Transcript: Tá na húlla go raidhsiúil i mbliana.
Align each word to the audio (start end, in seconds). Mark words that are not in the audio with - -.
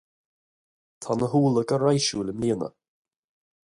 Tá 1.05 1.17
na 1.21 1.29
húlla 1.35 1.65
go 1.69 1.81
raidhsiúil 1.85 2.31
i 2.31 2.35
mbliana. 2.37 2.75